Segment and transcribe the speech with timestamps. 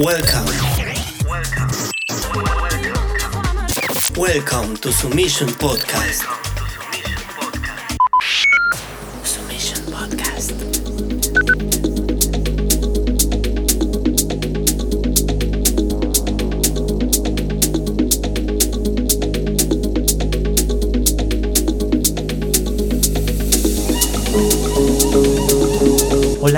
[0.00, 0.46] Welcome.
[4.16, 6.47] Welcome to Submission Podcast.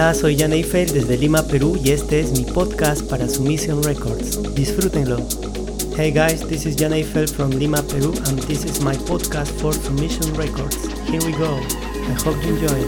[0.00, 4.54] Hola, soy Jan Eiffel desde Lima, Perú y este es mi podcast para Submission Records.
[4.54, 5.18] Disfrútenlo.
[5.94, 9.74] Hey guys, this is Jan Eiffel from Lima, Peru and this is my podcast for
[9.74, 10.88] Submission Records.
[11.06, 11.60] Here we go.
[12.08, 12.80] I hope you enjoy.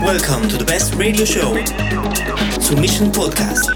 [0.00, 1.56] Welcome to the best radio show,
[2.60, 3.66] Submission Podcast.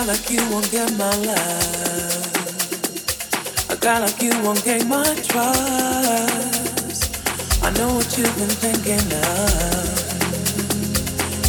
[0.00, 2.26] guy like you won't get my love.
[3.68, 7.02] A guy like you won't gain my trust.
[7.62, 9.98] I know what you've been thinking of.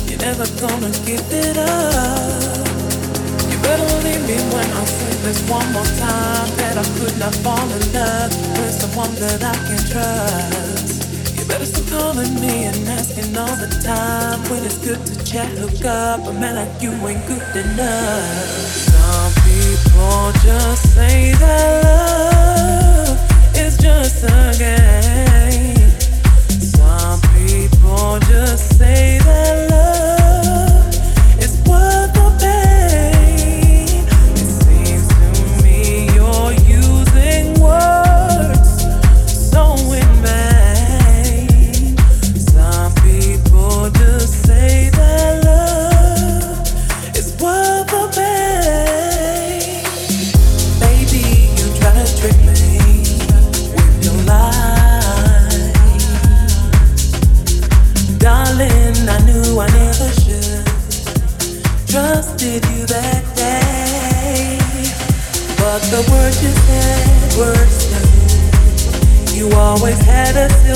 [0.10, 2.67] You're never gonna give it up.
[3.50, 7.34] You better leave me when I say this one more time that I could not
[7.36, 10.61] fall in love with someone that I can trust.
[11.52, 15.54] Better still calling me and asking all the time when it's good to chat.
[15.60, 18.48] Look up, a man like you ain't good enough.
[18.88, 23.20] Some people just say that love
[23.58, 25.92] is just a game.
[26.62, 29.70] Some people just say that.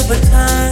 [0.06, 0.65] Over time.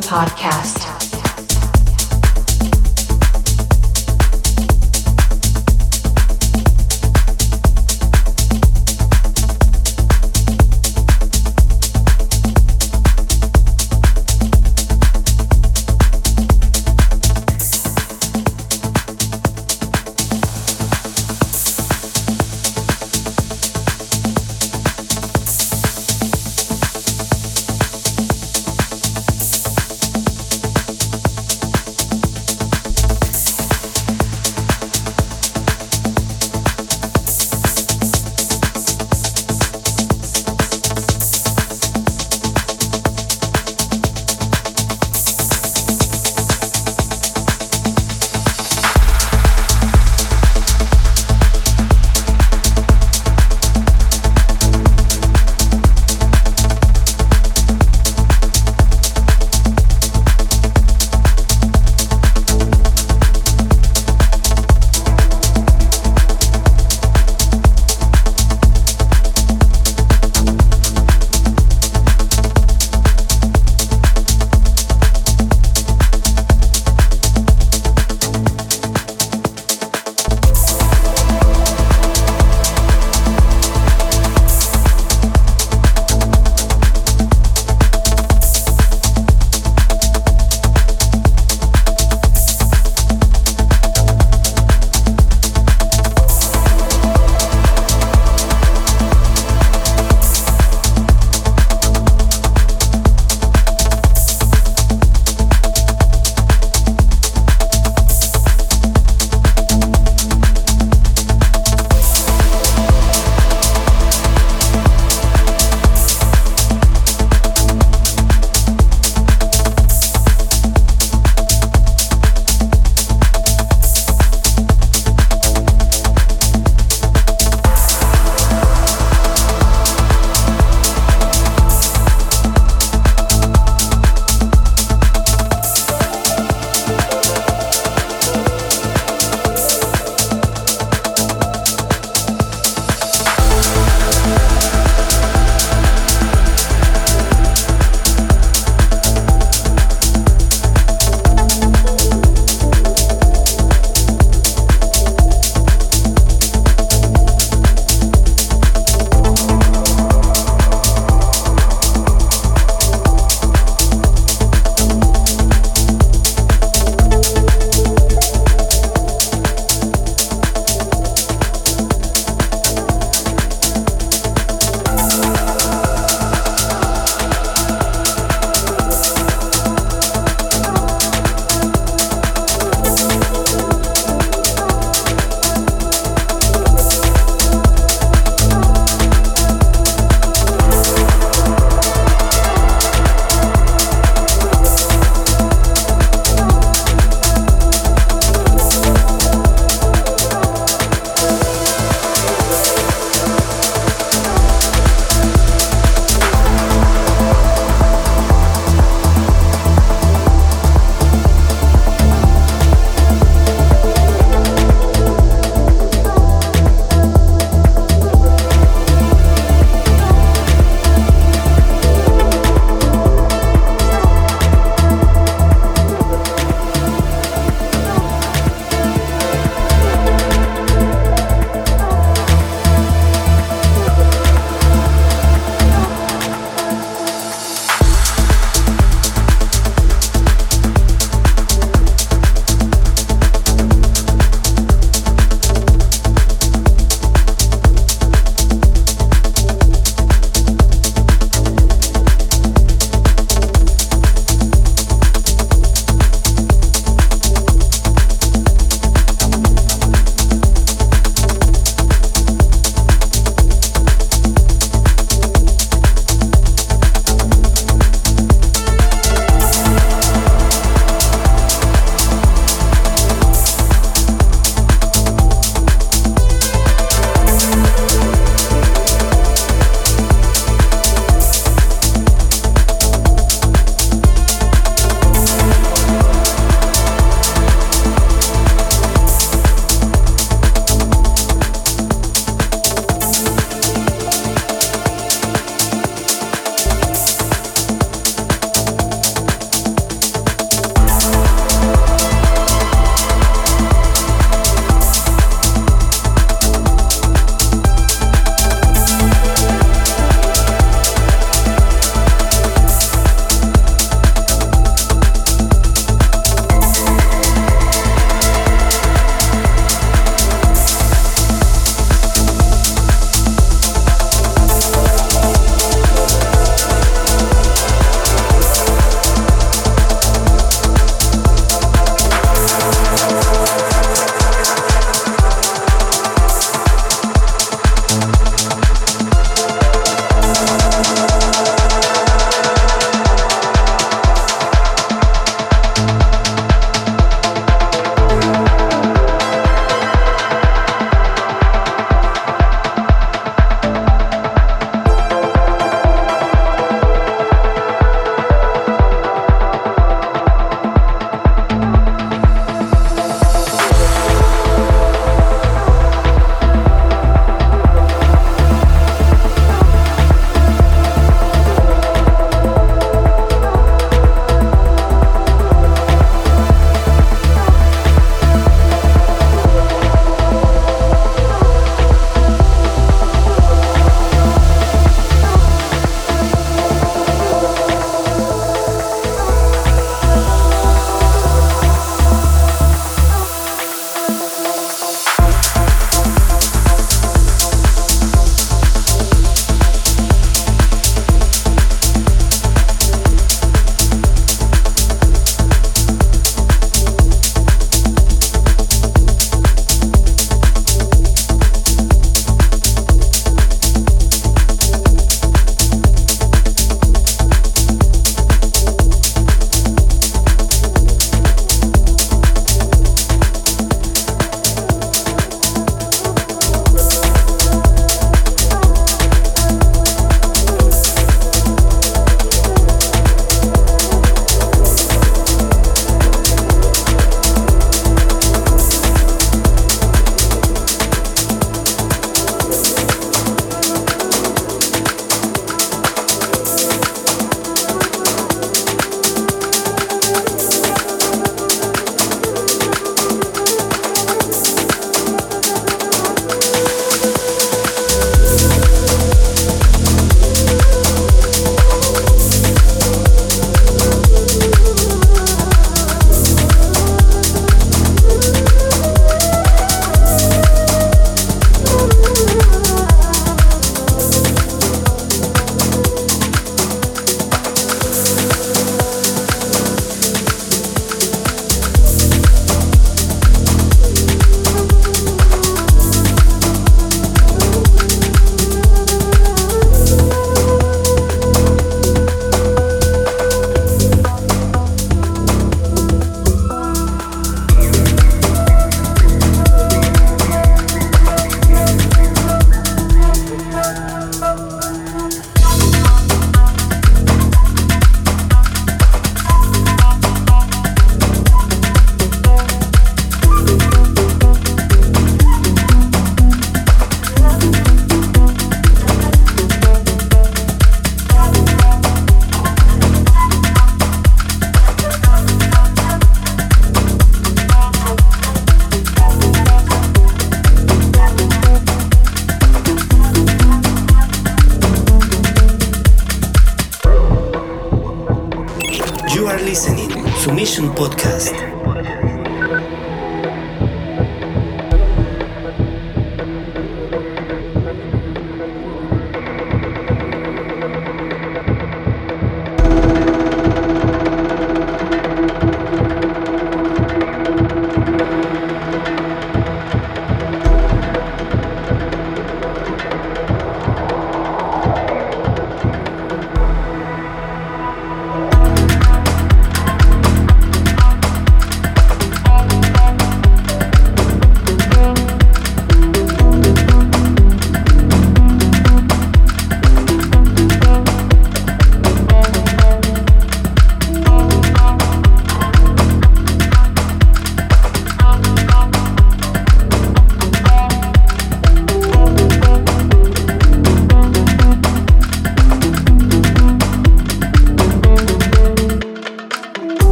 [0.00, 0.77] Podcast.